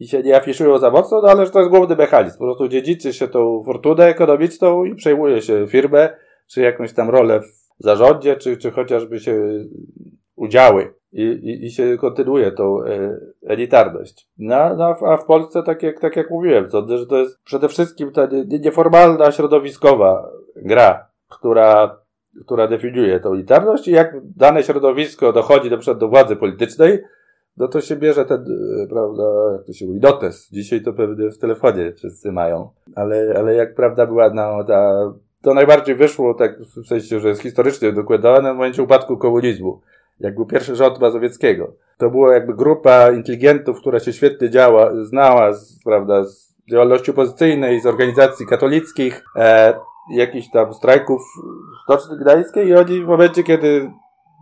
[0.00, 2.38] i się nie afiszują za mocno, no ale to jest główny mechanizm.
[2.38, 7.40] Po prostu dziedziczy się tą fortunę ekonomiczną i przejmuje się firmę, czy jakąś tam rolę
[7.40, 9.64] w zarządzie, czy, czy chociażby się
[10.36, 14.28] udziały i, i, i się kontynuuje tą e, elitarność.
[14.38, 17.68] No, no, a w Polsce, tak jak, tak jak mówiłem, sądzę, że to jest przede
[17.68, 18.28] wszystkim ta
[18.60, 22.03] nieformalna, środowiskowa gra, która,
[22.40, 26.98] która definiuje tą elitarność i jak dane środowisko dochodzi na przykład do władzy politycznej,
[27.56, 28.44] no to się bierze ten,
[28.82, 30.48] e, prawda, jak to się mówi, notes.
[30.52, 32.68] Dzisiaj to pewnie w telefonie wszyscy mają.
[32.94, 37.42] Ale, ale jak prawda była no, ta, to najbardziej wyszło, tak w sensie, że jest
[37.42, 39.80] historycznie dokumentowane w momencie upadku komunizmu.
[40.20, 41.72] Jak był pierwszy rząd Mazowieckiego.
[41.98, 47.80] To była jakby grupa inteligentów, która się świetnie działa, znała, z, prawda, z działalności opozycyjnej,
[47.80, 49.74] z organizacji katolickich, e,
[50.10, 51.22] jakichś tam strajków
[51.84, 53.90] Stoczni Gdańskiej i oni w momencie, kiedy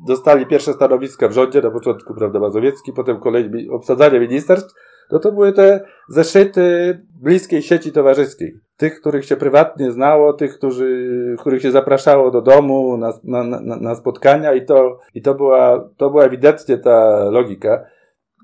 [0.07, 4.75] dostali pierwsze stanowiska w rządzie, na początku, prawda, Mazowiecki, potem kolejne obsadzanie ministerstw,
[5.13, 8.61] no to były te zeszyty bliskiej sieci towarzyskiej.
[8.77, 13.77] Tych, których się prywatnie znało, tych, którzy, których się zapraszało do domu na, na, na,
[13.77, 17.85] na spotkania i to, i to była, to była ewidentnie ta logika.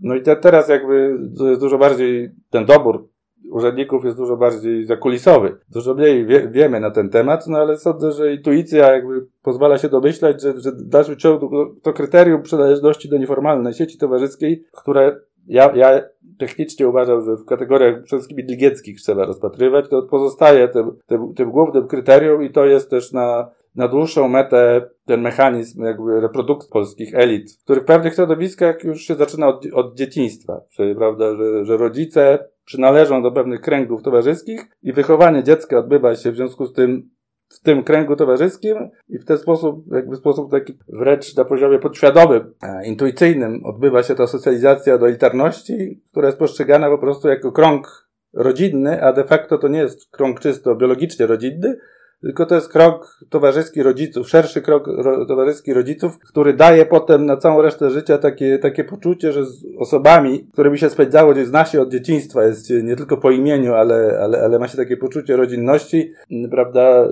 [0.02, 3.08] No i te, teraz jakby jest dużo bardziej ten dobór
[3.50, 5.56] urzędników jest dużo bardziej zakulisowy.
[5.70, 9.88] Dużo mniej wie, wiemy na ten temat, no ale sądzę, że intuicja jakby pozwala się
[9.88, 11.50] domyślać, że, że w dalszym ciągu
[11.82, 16.02] to kryterium przynależności do nieformalnej sieci towarzyskiej, które ja, ja
[16.38, 21.50] technicznie uważam, że w kategoriach przede wszystkim inteligenckich trzeba rozpatrywać, to pozostaje tym, tym, tym
[21.50, 27.14] głównym kryterium i to jest też na, na dłuższą metę ten mechanizm jakby reprodukcji polskich
[27.14, 31.76] elit, który w pewnych środowiskach już się zaczyna od, od dzieciństwa, czyli prawda, że, że
[31.76, 37.10] rodzice przynależą do pewnych kręgów towarzyskich i wychowanie dziecka odbywa się w związku z tym
[37.48, 42.54] w tym kręgu towarzyskim i w ten sposób, jakby sposób taki wręcz na poziomie podświadomym,
[42.84, 49.02] intuicyjnym odbywa się ta socjalizacja do elitarności, która jest postrzegana po prostu jako krąg rodzinny,
[49.02, 51.78] a de facto to nie jest krąg czysto biologicznie rodzinny,
[52.22, 57.36] tylko to jest krok towarzyski rodziców, szerszy krok ro, towarzyski rodziców, który daje potem na
[57.36, 61.80] całą resztę życia takie, takie poczucie, że z osobami, którymi się spędzało, gdzieś zna się
[61.80, 66.12] od dzieciństwa, jest nie tylko po imieniu, ale, ale, ale ma się takie poczucie rodzinności,
[66.50, 67.08] prawda,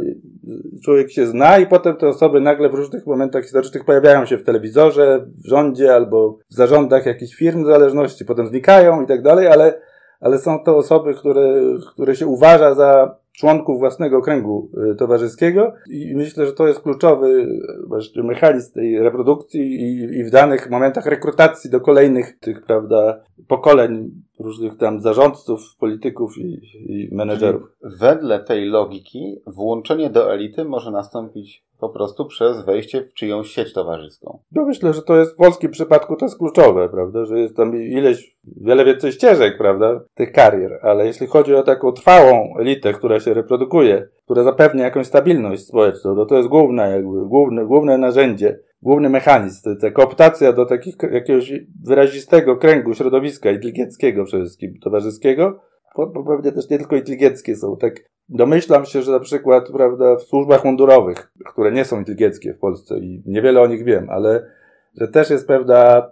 [0.84, 4.44] człowiek się zna i potem te osoby nagle w różnych momentach historycznych pojawiają się w
[4.44, 9.46] telewizorze, w rządzie albo w zarządach jakichś firm w zależności, potem znikają i tak dalej,
[9.46, 9.80] ale,
[10.20, 11.60] ale są to osoby, które,
[11.92, 17.46] które się uważa za członków własnego kręgu y, towarzyskiego i myślę, że to jest kluczowy
[17.86, 24.10] właśnie mechanizm tej reprodukcji i, i w danych momentach rekrutacji do kolejnych tych, prawda, pokoleń
[24.38, 27.62] różnych tam zarządców, polityków i, i menedżerów.
[27.82, 33.72] Wedle tej logiki włączenie do elity może nastąpić po prostu przez wejście w czyjąś sieć
[33.72, 34.38] towarzyską.
[34.52, 37.76] No myślę, że to jest w polskim przypadku to jest kluczowe, prawda, że jest tam
[37.76, 43.20] ileś, wiele więcej ścieżek, prawda, tych karier, ale jeśli chodzi o taką trwałą elitę, która
[43.20, 48.58] się reprodukuje, która zapewnia jakąś stabilność społeczną, no to jest główne, jakby, główne, główne narzędzie,
[48.82, 51.52] główny mechanizm, ta kooptacja do takich, jakiegoś
[51.84, 55.60] wyrazistego kręgu środowiska inteligenckiego przede wszystkim, towarzyskiego,
[55.96, 57.94] bo pewnie też nie tylko inteligenckie są, tak
[58.28, 62.98] Domyślam się, że na przykład, prawda, w służbach mundurowych, które nie są inteligenckie w Polsce
[62.98, 64.46] i niewiele o nich wiem, ale
[64.94, 66.10] że też jest pewna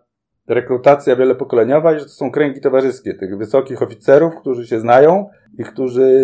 [0.49, 5.65] rekrutacja wielopokoleniowa i że to są kręgi towarzyskie tych wysokich oficerów, którzy się znają i
[5.65, 6.23] którzy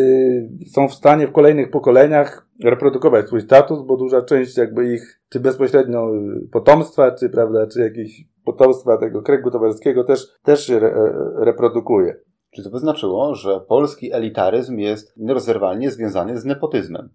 [0.73, 5.41] są w stanie w kolejnych pokoleniach reprodukować swój status, bo duża część jakby ich, czy
[5.41, 6.11] bezpośrednio
[6.53, 12.17] potomstwa, czy prawda, czy jakieś potomstwa tego kręgu towarzyskiego też, też się re, reprodukuje.
[12.51, 17.15] Czy to by znaczyło, że polski elitaryzm jest nierozerwalnie związany z nepotyzmem?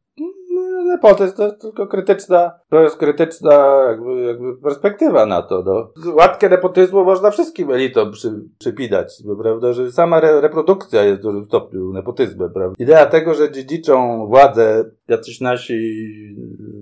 [0.95, 5.63] No, nepotyzm to jest tylko krytyczna, to jest krytyczna jakby, jakby perspektywa na to.
[5.65, 6.13] No.
[6.13, 11.23] Łatkę nepotyzmu można wszystkim elitom przy, przypidać, bo, prawda, że sama re, reprodukcja jest w
[11.23, 12.75] dużym stopniu nepotyzmem, prawda.
[12.79, 16.05] Idea tego, że dziedziczą władzę jacyś nasi,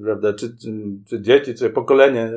[0.04, 0.72] prawda, czy, czy,
[1.10, 2.32] czy dzieci, czy pokolenie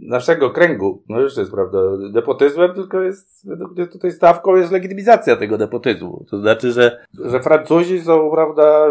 [0.00, 1.78] naszego kręgu, no już jest, prawda,
[2.12, 6.24] nepotyzmem, tylko jest, według mnie tutaj stawką jest legitymizacja tego nepotyzmu.
[6.30, 8.86] To znaczy, że, że Francuzi są, prawda,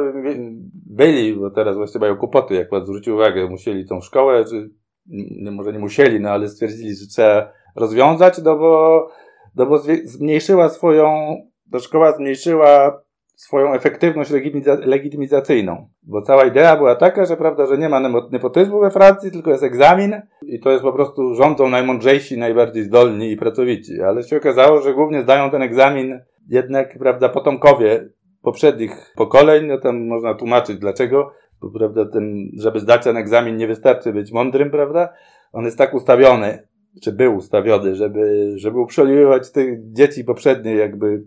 [0.95, 4.69] byli, bo teraz właśnie mają kłopoty, jak pan zwrócił uwagę, musieli tą szkołę, czy
[5.41, 9.07] nie, może nie musieli, no ale stwierdzili, że trzeba rozwiązać, no bo,
[9.55, 11.35] no bo zmniejszyła swoją,
[11.71, 13.01] ta szkoła zmniejszyła
[13.35, 14.31] swoją efektywność
[14.85, 15.89] legitymizacyjną.
[16.03, 17.99] Bo cała idea była taka, że prawda, że nie ma
[18.31, 23.31] nepotyzmu we Francji, tylko jest egzamin i to jest po prostu rządzą najmądrzejsi, najbardziej zdolni
[23.31, 24.01] i pracowici.
[24.01, 28.09] Ale się okazało, że głównie zdają ten egzamin jednak, prawda, potomkowie
[28.45, 31.31] poprzednich pokoleń, no tam można tłumaczyć dlaczego,
[31.61, 35.13] bo prawda, ten, żeby zdać ten egzamin nie wystarczy być mądrym, prawda?
[35.53, 36.67] On jest tak ustawiony,
[37.03, 41.23] czy był ustawiony, żeby, żeby uprzywilejować tych dzieci poprzedniej jakby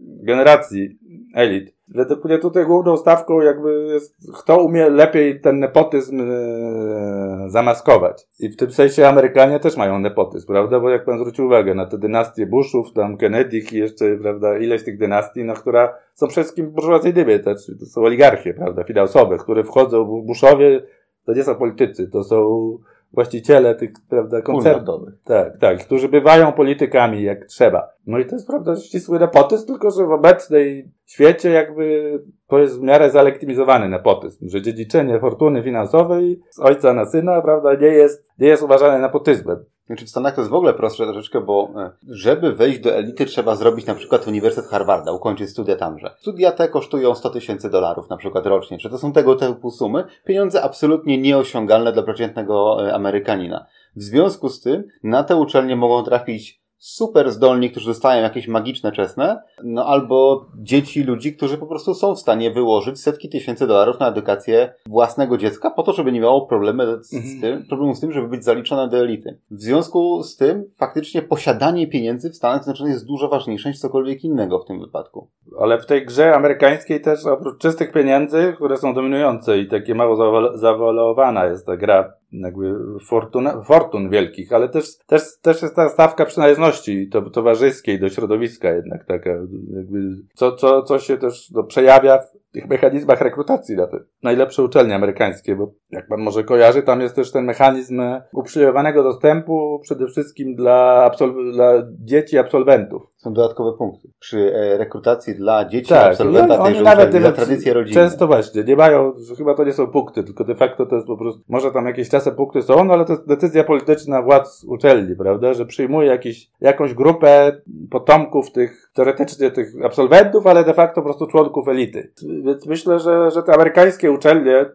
[0.00, 0.98] generacji
[1.34, 1.74] elit.
[1.88, 8.26] Według mnie tutaj główną stawką jakby jest, kto umie lepiej ten nepotyzm e, zamaskować.
[8.40, 10.80] I w tym sensie Amerykanie też mają nepotyzm, prawda?
[10.80, 14.84] Bo jak pan zwrócił uwagę na te dynastie Bushów, tam Kennedy i jeszcze, prawda, ileś
[14.84, 19.64] tych dynastii, no, która są przede wszystkim burżuazyjnymi, to, to są oligarchie, prawda, finansowe, które
[19.64, 20.82] wchodzą, Bushowie
[21.24, 22.78] to nie są politycy, to są
[23.12, 25.00] właściciele tych, prawda, koncernów.
[25.24, 27.88] Tak, tak, którzy bywają politykami jak trzeba.
[28.06, 32.80] No i to jest, prawda, ścisły nepotyzm, tylko że w obecnej świecie jakby to jest
[32.80, 38.26] w miarę zalegitymizowany nepotyzm, że dziedziczenie fortuny finansowej z ojca na syna, prawda, nie jest,
[38.38, 39.64] nie jest uważane nepotyzmem.
[39.90, 43.26] Znaczy w Stanach to jest w ogóle prostsze troszeczkę, bo e, żeby wejść do elity
[43.26, 46.14] trzeba zrobić na przykład Uniwersytet Harvarda, ukończyć studia tamże.
[46.18, 48.78] Studia te kosztują 100 tysięcy dolarów na przykład rocznie.
[48.78, 50.04] Czy to są tego typu sumy?
[50.24, 53.66] Pieniądze absolutnie nieosiągalne dla przeciętnego e, Amerykanina.
[53.96, 58.92] W związku z tym na te uczelnie mogą trafić super zdolni, którzy dostają jakieś magiczne
[58.92, 64.00] czesne, no albo dzieci ludzi, którzy po prostu są w stanie wyłożyć setki tysięcy dolarów
[64.00, 67.40] na edukację własnego dziecka po to, żeby nie miało problemy z, mhm.
[67.40, 69.38] tym, problemu z tym, żeby być zaliczone do elity.
[69.50, 74.24] W związku z tym faktycznie posiadanie pieniędzy w Stanach Zjednoczonych jest dużo ważniejsze niż cokolwiek
[74.24, 75.28] innego w tym wypadku.
[75.58, 80.16] Ale w tej grze amerykańskiej też oprócz czystych pieniędzy, które są dominujące i takie mało
[80.56, 82.74] zawalowana jest ta gra jakby
[83.06, 88.70] fortun, fortun wielkich, ale też, też, też jest ta stawka przynależności to, towarzyskiej do środowiska
[88.70, 89.30] jednak taka,
[89.76, 92.18] jakby, co, co, co się też no, przejawia
[92.52, 97.16] tych mechanizmach rekrutacji na te najlepsze uczelnie amerykańskie, bo jak pan może kojarzy, tam jest
[97.16, 101.72] też ten mechanizm uprzywilejowanego dostępu przede wszystkim dla, absolw- dla
[102.04, 103.02] dzieci absolwentów.
[103.16, 104.08] Są dodatkowe punkty.
[104.18, 108.00] Przy e, rekrutacji dla dzieci tak, absolwenta no, tejże nawet uczelni, za tradycję rodzinną.
[108.00, 111.16] Często właśnie, nie mają, chyba to nie są punkty, tylko de facto to jest po
[111.16, 115.16] prostu, może tam jakieś czasy punkty są, no ale to jest decyzja polityczna władz uczelni,
[115.16, 117.60] prawda, że przyjmuje jakiś, jakąś grupę
[117.90, 122.12] potomków tych, teoretycznie tych absolwentów, ale de facto po prostu członków elity.
[122.44, 124.66] Więc myślę, że, że te amerykańskie uczelnie y,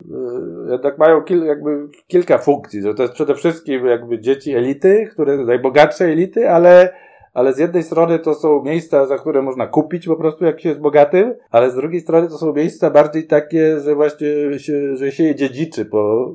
[0.71, 5.37] jednak mają kil, jakby kilka funkcji, że to jest przede wszystkim jakby dzieci elity, które
[5.37, 6.93] najbogatsze elity, ale
[7.33, 10.69] ale z jednej strony to są miejsca, za które można kupić po prostu, jak się
[10.69, 15.11] jest bogatym, ale z drugiej strony to są miejsca bardziej takie, że właśnie się, że
[15.11, 16.31] się je dziedziczy po,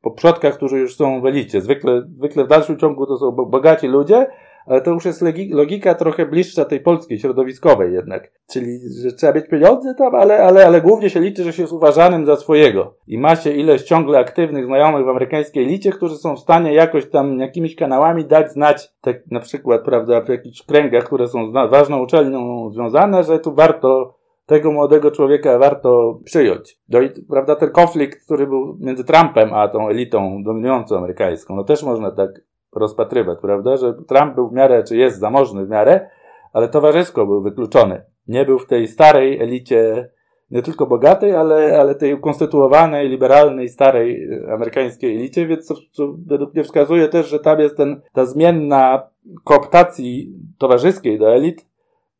[0.00, 1.60] po przodkach, którzy już są w elicie.
[1.60, 4.26] Zwykle, zwykle w dalszym ciągu to są bogaci ludzie,
[4.66, 8.32] ale to już jest logika trochę bliższa tej polskiej, środowiskowej jednak.
[8.50, 11.72] Czyli, że trzeba mieć pieniądze tam, ale, ale, ale głównie się liczy, że się jest
[11.72, 12.94] uważanym za swojego.
[13.06, 17.10] I ma się ileś ciągle aktywnych znajomych w amerykańskiej elicie, którzy są w stanie jakoś
[17.10, 21.52] tam jakimiś kanałami dać znać, tak na przykład, prawda, w jakichś kręgach, które są z
[21.52, 24.14] ważną uczelnią związane, że tu warto
[24.46, 26.78] tego młodego człowieka warto przyjąć.
[26.88, 31.64] No i, prawda, ten konflikt, który był między Trumpem a tą elitą dominującą amerykańską, no
[31.64, 32.30] też można tak
[32.76, 33.76] rozpatrywać, prawda?
[33.76, 36.10] Że Trump był w miarę, czy jest zamożny w miarę,
[36.52, 38.02] ale towarzysko był wykluczony.
[38.28, 40.08] Nie był w tej starej elicie,
[40.50, 46.54] nie tylko bogatej, ale, ale tej konstytuowanej, liberalnej, starej amerykańskiej elicie, więc co, co według
[46.54, 49.02] mnie wskazuje też, że tam jest ten, ta zmienna
[49.44, 51.66] kooptacji towarzyskiej do elit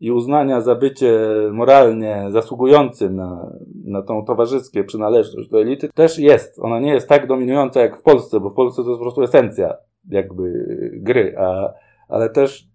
[0.00, 3.52] i uznania za bycie moralnie zasługującym na,
[3.84, 6.58] na tą towarzyskie przynależność do elity też jest.
[6.58, 9.22] Ona nie jest tak dominująca jak w Polsce, bo w Polsce to jest po prostu
[9.22, 9.74] esencja
[10.08, 11.72] jakby gry, a,
[12.08, 12.68] ale też,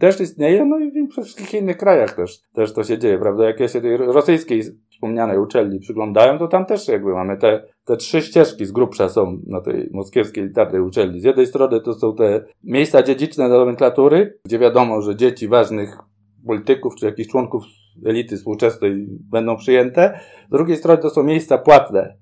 [0.00, 3.44] też istnieje, no i we wszystkich innych krajach też, też to się dzieje, prawda?
[3.44, 7.96] Jak ja się tej rosyjskiej wspomnianej uczelni przyglądają, to tam też jakby mamy te, te
[7.96, 11.20] trzy ścieżki z grubsza są na tej moskiewskiej elitarnej uczelni.
[11.20, 15.98] Z jednej strony to są te miejsca dziedziczne nomenklatury, gdzie wiadomo, że dzieci ważnych
[16.46, 17.62] polityków czy jakichś członków
[18.06, 20.20] elity współczesnej będą przyjęte.
[20.48, 22.16] Z drugiej strony to są miejsca płatne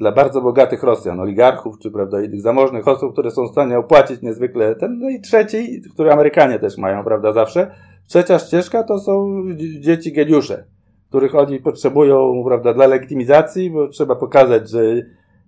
[0.00, 4.22] dla bardzo bogatych Rosjan, oligarchów, czy prawda, innych zamożnych osób, które są w stanie opłacić
[4.22, 4.98] niezwykle ten.
[4.98, 7.70] No i trzeci, który Amerykanie też mają, prawda, zawsze.
[8.08, 9.42] Trzecia ścieżka to są
[9.80, 10.64] dzieci geniusze,
[11.08, 14.80] których oni potrzebują, prawda, dla legitymizacji, bo trzeba pokazać, że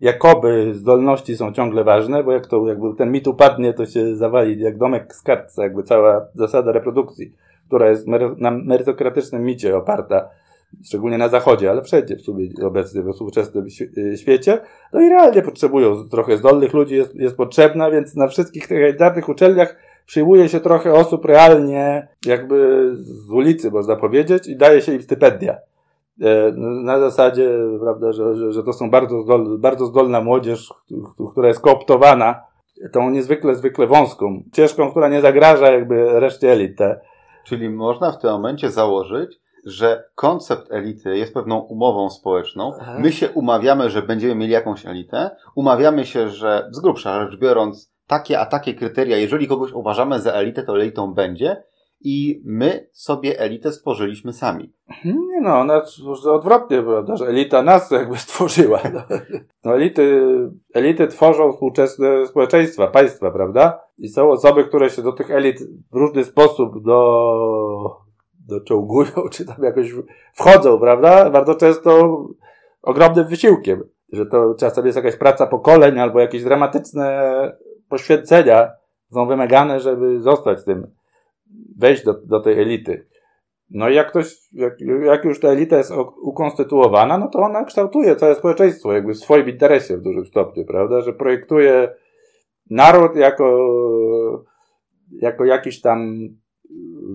[0.01, 4.61] jakoby zdolności są ciągle ważne, bo jak to, jakby ten mit upadnie, to się zawali
[4.61, 7.33] jak domek z kartce, jakby cała zasada reprodukcji,
[7.67, 8.07] która jest
[8.39, 10.29] na merytokratycznym micie oparta
[10.85, 13.67] szczególnie na zachodzie, ale wszędzie w sumie obecnie we współczesnym
[13.99, 14.61] y, świecie.
[14.93, 19.29] No i realnie potrzebują trochę zdolnych ludzi, jest, jest potrzebna, więc na wszystkich tych elitarnych
[19.29, 25.03] uczelniach przyjmuje się trochę osób realnie jakby z ulicy, można powiedzieć, i daje się im
[25.03, 25.57] stypendia.
[26.23, 26.53] E,
[26.85, 27.51] na zasadzie,
[27.81, 30.75] prawda, że, że, że to są bardzo, zdol, bardzo zdolna młodzież,
[31.33, 32.43] która jest kooptowana
[32.93, 36.79] tą niezwykle, zwykle wąską ścieżką, która nie zagraża jakby reszcie elit.
[37.45, 42.73] Czyli można w tym momencie założyć, że koncept elity jest pewną umową społeczną.
[42.81, 42.97] Aha.
[42.99, 45.31] My się umawiamy, że będziemy mieli jakąś elitę.
[45.55, 50.33] Umawiamy się, że z grubsza rzecz biorąc, takie a takie kryteria, jeżeli kogoś uważamy za
[50.33, 51.65] elitę, to elitą będzie.
[52.05, 54.73] I my sobie elitę stworzyliśmy sami.
[55.05, 55.83] Nie no, ona
[56.25, 58.81] odwrotnie, prawda, że elita nas jakby stworzyła.
[59.65, 60.23] No, elity,
[60.75, 63.81] elity tworzą współczesne społeczeństwa, państwa, prawda?
[63.99, 65.59] I są osoby, które się do tych elit
[65.93, 68.03] w różny sposób do,
[68.49, 69.95] doczołgują, czy tam jakoś
[70.35, 71.31] wchodzą, prawda?
[71.31, 72.23] Bardzo często
[72.83, 77.33] ogromnym wysiłkiem, że to czasem jest jakaś praca pokoleń albo jakieś dramatyczne
[77.89, 78.71] poświęcenia
[79.13, 80.87] są wymagane, żeby zostać tym,
[81.79, 83.07] wejść do, do tej elity.
[83.71, 88.17] No i jak ktoś, jak, jak już ta elita jest ukonstytuowana, no to ona kształtuje
[88.17, 91.01] całe społeczeństwo jakby w swoim interesie w dużym stopniu, prawda?
[91.01, 91.95] Że projektuje
[92.71, 93.69] naród jako,
[95.13, 96.19] jako jakiś tam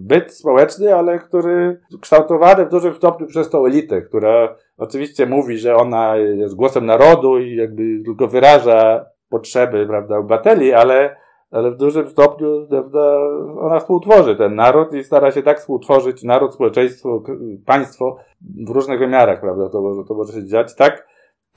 [0.08, 5.76] byt społeczny, ale który kształtowany w dużym stopniu przez tą elitę, która oczywiście mówi, że
[5.76, 11.16] ona jest głosem narodu i jakby tylko wyraża potrzeby, prawda, obywateli, ale,
[11.52, 13.20] ale w dużym stopniu prawda,
[13.60, 17.24] ona współtworzy ten naród i stara się tak współtworzyć naród, społeczeństwo,
[17.66, 18.18] państwo
[18.66, 21.08] w różnych wymiarach, prawda, to, to może się dziać tak,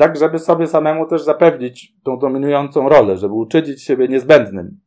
[0.01, 4.81] tak żeby sobie samemu też zapewnić tą dominującą rolę, żeby uczynić siebie niezbędnym.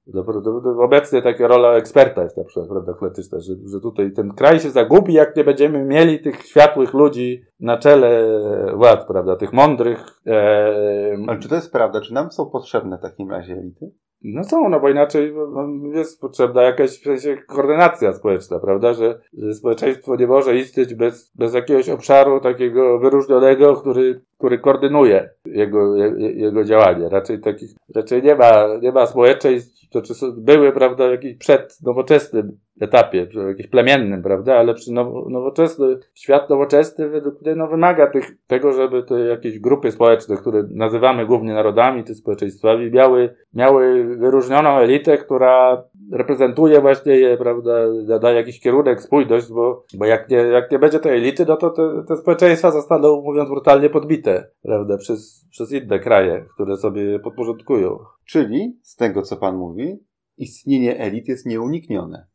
[0.80, 4.70] Obecnie taka rola eksperta jest na przykład prawda, kletyczna, że, że tutaj ten kraj się
[4.70, 8.40] zagubi, jak nie będziemy mieli tych światłych ludzi na czele
[8.76, 10.06] władz, prawda, tych mądrych.
[10.28, 11.18] E...
[11.28, 12.02] Ale czy to jest prawda?
[12.02, 13.92] Czy nam są potrzebne w takim razie elity?
[14.24, 18.94] No są, no bo inaczej no, jest potrzebna jakaś w sensie koordynacja społeczna, prawda?
[18.94, 25.30] Że, że społeczeństwo nie może istnieć bez, bez jakiegoś obszaru takiego wyróżnionego, który, który koordynuje
[25.46, 27.10] jego, jego działanie.
[27.10, 32.58] Raczej takich, raczej nie ma, nie ma społeczeństw, to czy były, prawda, jakiś przed nowoczesnym
[32.82, 38.38] etapie, jakimś plemiennym, prawda, ale przy now, nowoczesny, świat nowoczesny według mnie no, wymaga tych,
[38.48, 44.70] tego, żeby te jakieś grupy społeczne, które nazywamy głównie narodami, te społeczeństwami, miały, miały wyróżnioną
[44.70, 47.72] elitę, która reprezentuje właśnie je, prawda,
[48.20, 51.70] daje jakiś kierunek, spójność, bo, bo jak, nie, jak nie będzie tej elity, no to
[51.70, 58.00] te, te społeczeństwa zostaną, mówiąc brutalnie, podbite, prawda, przez, przez inne kraje, które sobie podporządkują.
[58.26, 60.00] Czyli, z tego co pan mówi,
[60.38, 62.28] istnienie elit jest nieuniknione.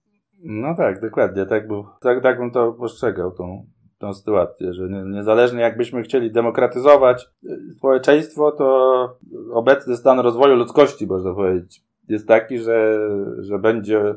[0.43, 1.47] No tak, dokładnie.
[1.47, 3.67] Tak, był, tak, tak bym to postrzegał, tą,
[3.99, 9.19] tą sytuację, że nie, niezależnie jakbyśmy chcieli demokratyzować y, społeczeństwo, to
[9.53, 12.99] obecny stan rozwoju ludzkości, można powiedzieć, jest taki, że,
[13.39, 14.15] że będzie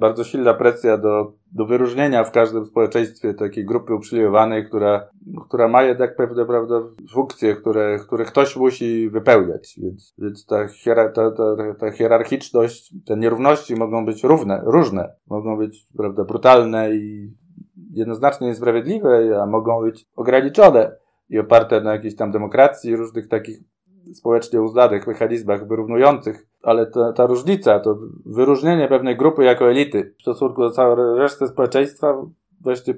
[0.00, 5.08] bardzo silna presja do, do wyróżnienia w każdym społeczeństwie takiej grupy uprzywilejowanej, która,
[5.48, 6.80] która ma jednak pewne prawda,
[7.12, 9.78] funkcje, które, które ktoś musi wypełniać.
[9.82, 11.44] Więc, więc ta, hiera, ta, ta,
[11.78, 15.14] ta hierarchiczność, te nierówności mogą być równe, różne.
[15.26, 17.32] Mogą być prawda, brutalne i
[17.92, 20.96] jednoznacznie niesprawiedliwe, a mogą być ograniczone
[21.28, 23.58] i oparte na jakiejś tam demokracji, różnych takich
[24.14, 30.22] społecznie uznanych mechanizmach wyrównujących, ale ta, ta różnica, to wyróżnienie pewnej grupy jako elity w
[30.22, 32.26] stosunku do całej reszty społeczeństwa
[32.60, 32.94] właśnie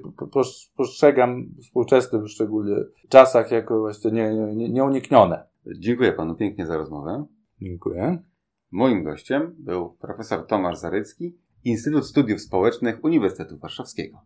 [0.75, 2.75] postrzegam w współczesnym szczególnie
[3.09, 5.43] czasach jako właśnie nie, nie, nieuniknione.
[5.77, 7.25] Dziękuję panu pięknie za rozmowę.
[7.61, 8.23] Dziękuję.
[8.71, 14.17] Moim gościem był profesor Tomasz Zarycki, Instytut Studiów Społecznych Uniwersytetu Warszawskiego.